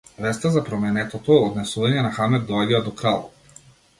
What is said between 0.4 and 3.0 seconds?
за променетото однесување на Хамлет доаѓа до